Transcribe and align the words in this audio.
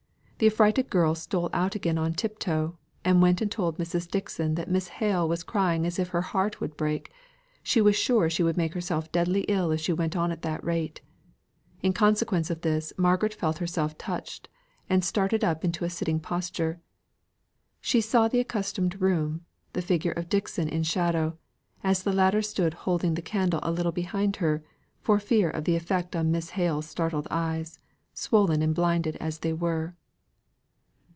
The 0.43 0.47
affrighted 0.47 0.89
girl 0.89 1.13
stole 1.13 1.51
out 1.53 1.75
again 1.75 1.99
on 1.99 2.15
tip 2.15 2.39
toe, 2.39 2.79
and 3.05 3.21
went 3.21 3.41
and 3.43 3.51
told 3.51 3.77
Mrs. 3.77 4.09
Dixon 4.09 4.55
that 4.55 4.71
Miss 4.71 4.87
Hale 4.87 5.29
was 5.29 5.43
crying 5.43 5.85
as 5.85 5.99
if 5.99 6.07
her 6.09 6.23
heart 6.23 6.59
would 6.59 6.75
break: 6.75 7.11
she 7.61 7.79
was 7.79 7.95
sure 7.95 8.27
she 8.27 8.41
would 8.41 8.57
make 8.57 8.73
herself 8.73 9.11
deadly 9.11 9.41
ill 9.41 9.69
if 9.69 9.81
she 9.81 9.93
went 9.93 10.15
on 10.15 10.31
at 10.31 10.41
that 10.41 10.63
rate. 10.63 11.01
In 11.83 11.93
consequence 11.93 12.49
of 12.49 12.61
this, 12.61 12.91
Margaret 12.97 13.35
felt 13.35 13.59
herself 13.59 13.99
touched, 13.99 14.49
and 14.89 15.05
started 15.05 15.43
up 15.43 15.63
into 15.63 15.85
a 15.85 15.91
sitting 15.91 16.19
posture; 16.19 16.81
she 17.79 18.01
saw 18.01 18.27
the 18.27 18.39
accustomed 18.39 18.99
room, 18.99 19.45
the 19.73 19.81
figure 19.83 20.13
of 20.13 20.27
Dixon 20.27 20.67
in 20.67 20.81
shadow, 20.81 21.37
as 21.83 22.01
the 22.01 22.13
latter 22.13 22.41
stood 22.41 22.73
holding 22.89 23.15
a 23.15 23.21
candle 23.21 23.59
a 23.61 23.71
little 23.71 23.91
behind 23.91 24.37
her, 24.37 24.63
for 25.01 25.19
fear 25.19 25.51
of 25.51 25.65
the 25.65 25.75
effect 25.75 26.15
on 26.15 26.31
Miss 26.31 26.49
Hale's 26.57 26.89
startled 26.89 27.27
eyes, 27.29 27.77
swollen 28.15 28.63
and 28.63 28.73
blinded 28.73 29.15
as 29.17 29.37
they 29.41 29.53
were. 29.53 29.93